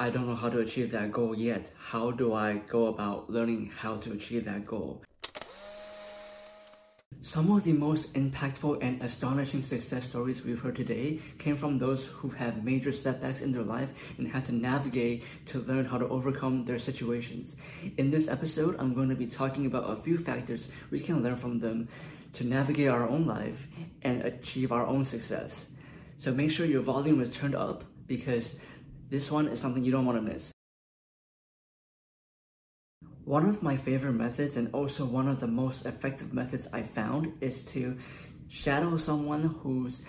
[0.00, 1.72] I don't know how to achieve that goal yet.
[1.76, 5.02] How do I go about learning how to achieve that goal?
[7.22, 12.06] Some of the most impactful and astonishing success stories we've heard today came from those
[12.06, 16.06] who've had major setbacks in their life and had to navigate to learn how to
[16.06, 17.56] overcome their situations.
[17.96, 21.36] In this episode, I'm going to be talking about a few factors we can learn
[21.36, 21.88] from them
[22.34, 23.66] to navigate our own life
[24.02, 25.66] and achieve our own success.
[26.18, 28.54] So make sure your volume is turned up because
[29.08, 30.52] this one is something you don't want to miss.
[33.24, 37.34] One of my favorite methods and also one of the most effective methods I found
[37.40, 37.98] is to
[38.48, 40.02] shadow someone who's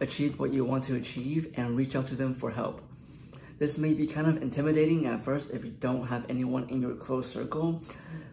[0.00, 2.82] achieved what you want to achieve and reach out to them for help.
[3.58, 6.94] This may be kind of intimidating at first if you don't have anyone in your
[6.94, 7.82] close circle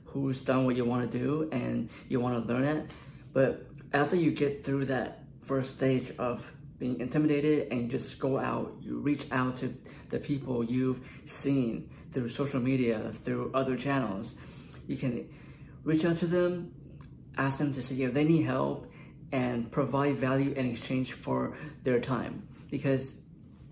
[0.05, 2.91] who's done what you want to do and you want to learn it.
[3.34, 6.49] But after you get through that first stage of
[6.80, 9.73] being intimidated and just go out, you reach out to
[10.09, 14.35] the people you've seen through social media, through other channels.
[14.88, 15.29] You can
[15.84, 16.74] reach out to them,
[17.38, 18.91] ask them to see if they need help,
[19.32, 22.48] and provide value in exchange for their time.
[22.70, 23.13] Because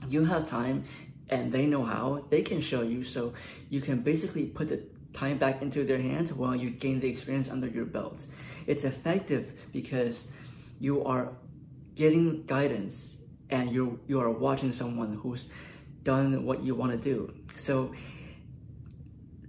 [0.07, 0.85] you have time
[1.29, 3.03] and they know how, they can show you.
[3.03, 3.33] So
[3.69, 7.49] you can basically put the time back into their hands while you gain the experience
[7.49, 8.25] under your belt.
[8.67, 10.27] It's effective because
[10.79, 11.31] you are
[11.95, 13.17] getting guidance
[13.49, 15.49] and you you are watching someone who's
[16.03, 17.33] done what you want to do.
[17.55, 17.93] So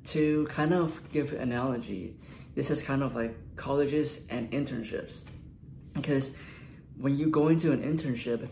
[0.07, 2.17] to kind of give an analogy,
[2.55, 5.21] this is kind of like colleges and internships.
[5.93, 6.33] Because
[6.97, 8.49] when you go into an internship,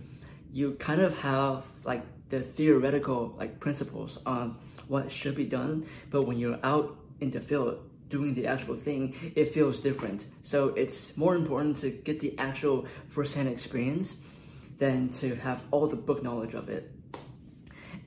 [0.52, 4.56] you kind of have like the theoretical like principles on
[4.88, 7.78] what should be done, but when you're out in the field
[8.16, 9.02] doing the actual thing,
[9.34, 10.20] it feels different.
[10.42, 14.18] So it's more important to get the actual firsthand experience
[14.78, 16.84] than to have all the book knowledge of it.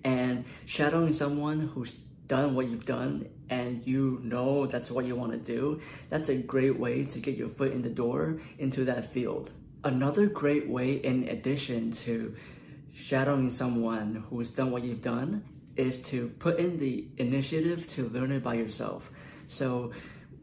[0.06, 1.94] And shadowing someone who's
[2.28, 6.38] done what you've done and you know that's what you want to do, that's a
[6.38, 9.52] great way to get your foot in the door into that field.
[9.84, 12.36] Another great way, in addition to
[12.94, 15.44] shadowing someone who's done what you've done,
[15.76, 19.10] is to put in the initiative to learn it by yourself.
[19.48, 19.92] So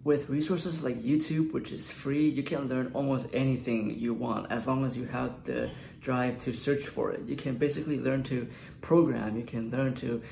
[0.05, 4.67] with resources like YouTube, which is free, you can learn almost anything you want as
[4.67, 5.71] long as you have the
[6.01, 7.23] drive to search for it.
[7.27, 8.49] You can basically learn to
[8.83, 10.23] program, you can learn to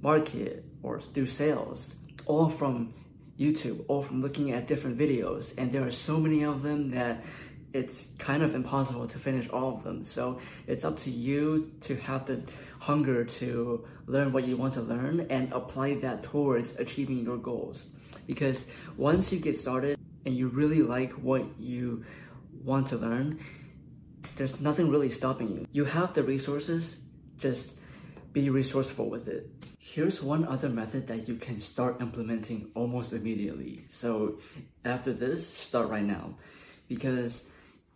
[0.00, 1.96] market or do sales,
[2.26, 2.94] all from
[3.38, 5.52] YouTube, all from looking at different videos.
[5.58, 7.24] And there are so many of them that
[7.72, 10.04] it's kind of impossible to finish all of them.
[10.04, 12.42] So it's up to you to have the
[12.78, 17.88] hunger to learn what you want to learn and apply that towards achieving your goals.
[18.28, 18.66] Because
[18.98, 22.04] once you get started and you really like what you
[22.62, 23.40] want to learn,
[24.36, 25.66] there's nothing really stopping you.
[25.72, 27.00] You have the resources,
[27.38, 27.72] just
[28.34, 29.50] be resourceful with it.
[29.78, 33.86] Here's one other method that you can start implementing almost immediately.
[33.90, 34.40] So
[34.84, 36.34] after this, start right now.
[36.86, 37.44] Because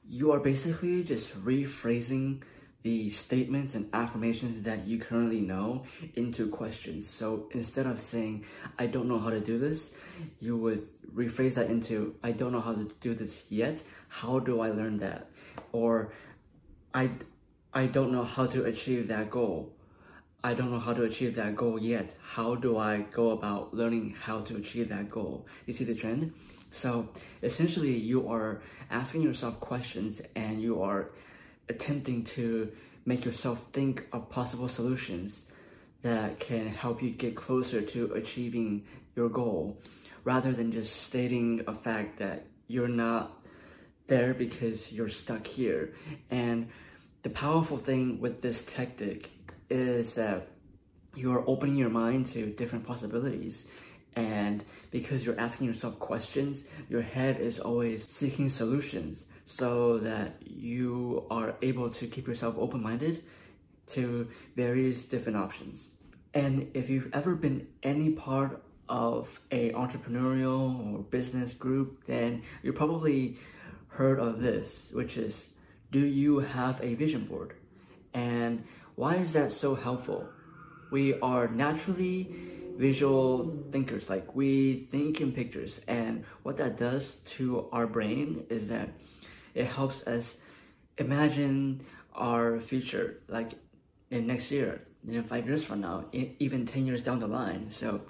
[0.09, 2.43] you are basically just rephrasing
[2.83, 5.85] the statements and affirmations that you currently know
[6.15, 7.09] into questions.
[7.09, 8.45] So instead of saying,
[8.79, 9.95] I don't know how to do this,
[10.41, 13.83] you would rephrase that into, I don't know how to do this yet.
[14.09, 15.29] How do I learn that?
[15.71, 16.13] Or,
[16.93, 17.11] I,
[17.73, 19.73] I don't know how to achieve that goal.
[20.45, 22.17] I don't know how to achieve that goal yet.
[22.21, 25.47] How do I go about learning how to achieve that goal?
[25.67, 26.35] You see the trend?
[26.73, 27.09] So
[27.43, 28.61] essentially, you are
[28.91, 31.13] asking yourself questions and you are
[31.69, 32.73] attempting to
[33.05, 35.47] make yourself think of possible solutions
[36.03, 38.85] that can help you get closer to achieving
[39.15, 39.81] your goal
[40.25, 43.43] rather than just stating a fact that you're not
[44.07, 45.95] there because you're stuck here.
[46.31, 46.69] And
[47.23, 49.31] the powerful thing with this tactic
[49.71, 50.49] is that
[51.15, 53.67] you are opening your mind to different possibilities
[54.15, 61.27] and because you're asking yourself questions, your head is always seeking solutions so that you
[61.31, 63.23] are able to keep yourself open-minded
[63.89, 65.89] to various different options.
[66.35, 72.73] And if you've ever been any part of a entrepreneurial or business group, then you
[72.73, 73.39] probably
[73.89, 75.51] heard of this, which is,
[75.91, 77.55] do you have a vision board?
[78.15, 78.65] And
[78.95, 80.29] why is that so helpful?
[80.91, 82.35] We are naturally
[82.77, 84.09] visual thinkers.
[84.09, 88.91] Like we think in pictures, and what that does to our brain is that
[89.55, 90.37] it helps us
[90.99, 91.85] imagine
[92.15, 93.53] our future, like
[94.11, 97.69] in next year, you know, five years from now, even 10 years down the line.
[97.71, 98.03] So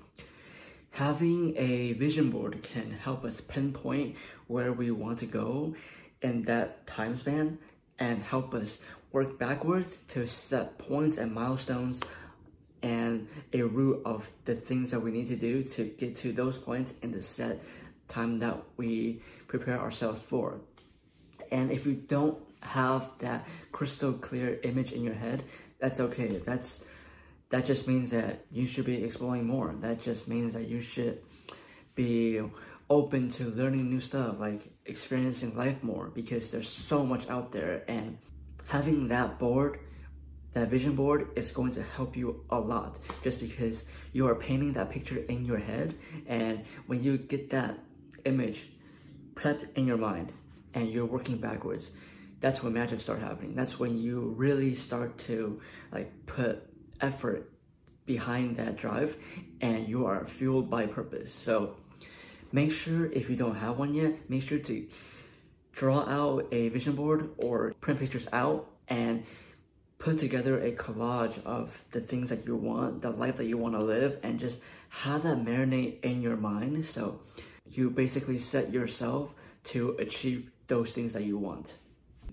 [0.93, 4.17] having a vision board can help us pinpoint
[4.47, 5.75] where we want to go
[6.20, 7.59] in that time span
[7.99, 8.79] and help us
[9.11, 12.00] work backwards to set points and milestones
[12.82, 16.58] and a route of the things that we need to do to get to those
[16.58, 17.61] points in the set
[18.08, 20.61] time that we prepare ourselves for.
[21.50, 25.43] And if you don't have that crystal clear image in your head,
[25.79, 26.37] that's okay.
[26.38, 26.84] That's
[27.50, 29.75] that just means that you should be exploring more.
[29.75, 31.20] That just means that you should
[31.94, 32.40] be
[32.88, 37.85] open to learning new stuff, like experiencing life more because there's so much out there
[37.88, 38.19] and
[38.69, 39.78] having that board
[40.54, 44.75] that vision board is going to help you a lot just because you are painting
[44.75, 45.94] that picture in your head.
[46.26, 47.78] And when you get that
[48.25, 48.70] image
[49.34, 50.32] prepped in your mind
[50.75, 51.90] and you're working backwards
[52.43, 53.54] that's when magic start happening.
[53.54, 55.60] That's when you really start to
[55.93, 56.69] like put
[57.00, 57.49] effort
[58.04, 59.16] behind that drive
[59.60, 61.32] and you are fueled by purpose.
[61.32, 61.76] So
[62.50, 64.87] make sure if you don't have one yet make sure to
[65.72, 69.25] draw out a vision board or print pictures out and
[70.02, 73.72] put together a collage of the things that you want, the life that you want
[73.76, 74.58] to live, and just
[74.88, 76.84] have that marinate in your mind.
[76.84, 77.20] So
[77.70, 79.32] you basically set yourself
[79.64, 81.75] to achieve those things that you want.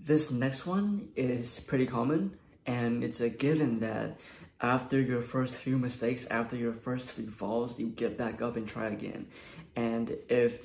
[0.04, 2.36] This next one is pretty common,
[2.66, 4.18] and it's a given that
[4.60, 8.66] after your first few mistakes, after your first few falls, you get back up and
[8.66, 9.28] try again.
[9.76, 10.58] And if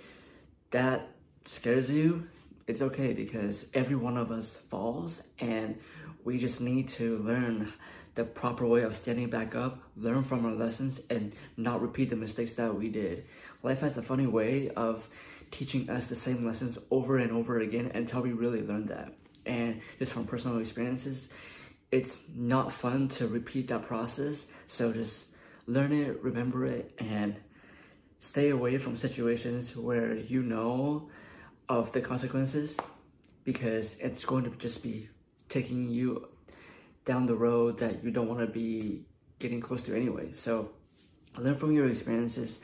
[0.71, 1.09] that
[1.45, 2.27] scares you,
[2.65, 5.77] it's okay because every one of us falls and
[6.25, 7.71] we just need to learn
[8.15, 12.15] the proper way of standing back up, learn from our lessons, and not repeat the
[12.15, 13.25] mistakes that we did.
[13.61, 15.07] Life has a funny way of
[15.51, 19.13] teaching us the same lessons over and over again until we really learn that.
[19.45, 21.29] And just from personal experiences,
[21.91, 24.47] it's not fun to repeat that process.
[24.65, 25.27] So just
[25.67, 27.35] learn it, remember it, and
[28.19, 31.09] stay away from situations where you know
[31.69, 32.75] of the consequences
[33.43, 35.09] because it's going to just be
[35.49, 36.27] taking you
[37.05, 39.05] down the road that you don't want to be
[39.39, 40.31] getting close to anyway.
[40.31, 40.71] So
[41.37, 42.59] learn from your experiences,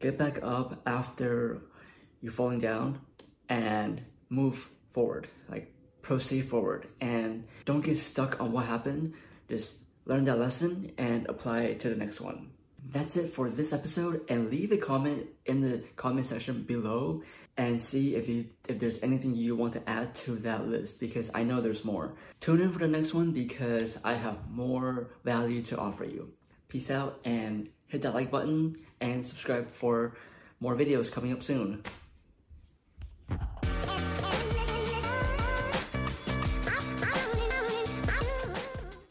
[0.00, 1.62] get back up after
[2.20, 3.00] you're falling down
[3.48, 5.28] and move forward.
[5.48, 9.14] Like proceed forward and don't get stuck on what happened.
[9.48, 12.50] Just learn that lesson and apply it to the next one.
[12.92, 17.22] That's it for this episode and leave a comment in the comment section below
[17.56, 21.30] and see if you if there's anything you want to add to that list because
[21.32, 22.12] I know there's more.
[22.40, 26.34] Tune in for the next one because I have more value to offer you.
[26.68, 30.14] Peace out and hit that like button and subscribe for
[30.60, 31.82] more videos coming up soon.